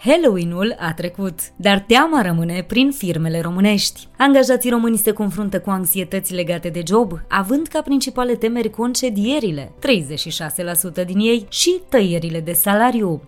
[0.00, 4.08] Halloween-ul a trecut, dar teama rămâne prin firmele românești.
[4.18, 9.72] Angajații români se confruntă cu anxietăți legate de job, având ca principale temeri concedierile,
[11.02, 13.22] 36% din ei, și tăierile de salariu,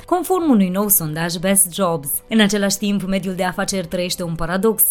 [0.00, 2.08] 27%, conform unui nou sondaj Best Jobs.
[2.28, 4.82] În același timp, mediul de afaceri trăiește un paradox.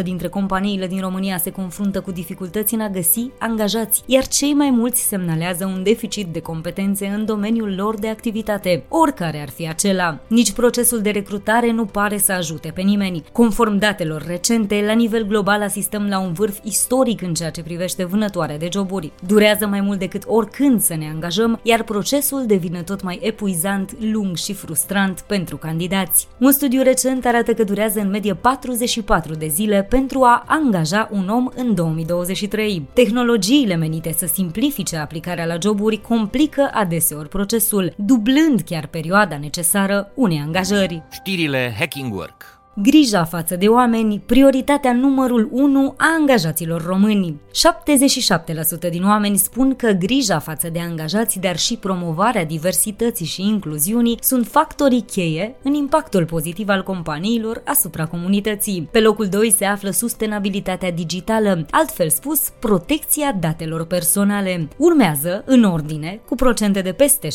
[0.00, 4.52] 35% dintre companiile din România se confruntă cu dificultăți în a găsi angajați, iar cei
[4.52, 8.84] mai mulți semnalează un deficit de competențe în domeniul lor de activitate.
[8.88, 10.18] Ori oricare ar fi acela.
[10.26, 13.24] Nici procesul de recrutare nu pare să ajute pe nimeni.
[13.32, 18.04] Conform datelor recente, la nivel global asistăm la un vârf istoric în ceea ce privește
[18.04, 19.12] vânătoarea de joburi.
[19.26, 24.36] Durează mai mult decât oricând să ne angajăm, iar procesul devine tot mai epuizant, lung
[24.36, 26.28] și frustrant pentru candidați.
[26.38, 31.28] Un studiu recent arată că durează în medie 44 de zile pentru a angaja un
[31.28, 32.88] om în 2023.
[32.92, 40.10] Tehnologiile menite să simplifice aplicarea la joburi complică adeseori procesul, dublând chiar pe perioada necesară
[40.14, 41.02] unei angajări.
[41.10, 47.40] Știrile Hacking Work Grija față de oameni, prioritatea numărul 1 a angajaților români.
[48.86, 54.18] 77% din oameni spun că grija față de angajați, dar și promovarea diversității și incluziunii
[54.20, 58.88] sunt factorii cheie în impactul pozitiv al companiilor asupra comunității.
[58.90, 64.68] Pe locul 2 se află sustenabilitatea digitală, altfel spus, protecția datelor personale.
[64.76, 67.30] Urmează, în ordine, cu procente de peste 70%,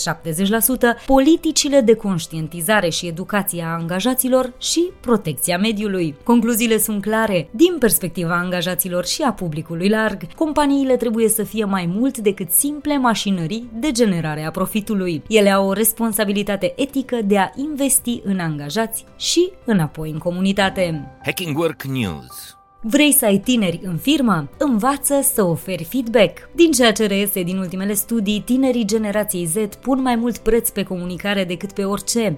[1.05, 6.15] politicile de conștientizare și educație a angajaților și protecția protecția mediului.
[6.23, 7.47] Concluziile sunt clare.
[7.51, 12.97] Din perspectiva angajaților și a publicului larg, companiile trebuie să fie mai mult decât simple
[12.97, 15.23] mașinării de generare a profitului.
[15.27, 21.11] Ele au o responsabilitate etică de a investi în angajați și înapoi în comunitate.
[21.23, 24.49] Hacking Work News Vrei să ai tineri în firmă?
[24.57, 26.49] Învață să oferi feedback.
[26.55, 30.83] Din ceea ce reiese din ultimele studii, tinerii generației Z pun mai mult preț pe
[30.83, 32.38] comunicare decât pe orice.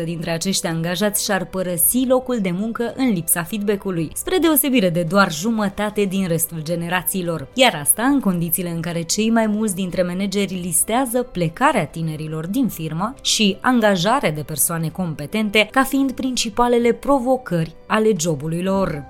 [0.00, 5.02] 73% dintre acești angajați și-ar părăsi locul de muncă în lipsa feedback-ului, spre deosebire de
[5.02, 7.48] doar jumătate din restul generațiilor.
[7.54, 12.68] Iar asta în condițiile în care cei mai mulți dintre manageri listează plecarea tinerilor din
[12.68, 19.09] firmă și angajarea de persoane competente ca fiind principalele provocări ale jobului lor.